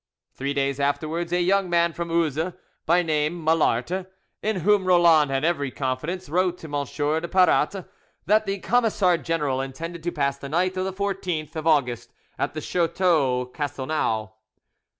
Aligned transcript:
Three 0.33 0.55
days 0.55 0.79
afterwards, 0.79 1.31
a 1.31 1.41
young 1.43 1.69
man 1.69 1.93
from 1.93 2.09
Uzes, 2.09 2.53
by 2.87 3.03
name 3.03 3.39
Malarte, 3.45 4.07
in 4.41 4.55
whom 4.61 4.85
Roland 4.85 5.29
had 5.29 5.45
every 5.45 5.69
confidence, 5.69 6.27
wrote 6.27 6.57
to 6.57 6.65
M. 6.65 6.85
de 6.87 7.27
Paratte 7.27 7.85
that 8.25 8.47
the 8.47 8.57
Camisard 8.61 9.23
general 9.23 9.61
intended 9.61 10.01
to 10.01 10.11
pass 10.11 10.39
the 10.39 10.49
night 10.49 10.75
of 10.75 10.85
the 10.85 10.91
14th 10.93 11.55
of 11.55 11.67
August 11.67 12.11
at 12.39 12.55
the 12.55 12.61
chateau 12.61 13.45
Castelnau. 13.53 14.31